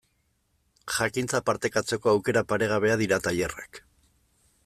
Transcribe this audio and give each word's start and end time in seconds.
Jakintza 0.93 1.41
partekatzeko 1.49 2.11
aukera 2.13 2.43
paregabea 2.53 2.97
dira 3.05 3.23
tailerrak. 3.27 3.83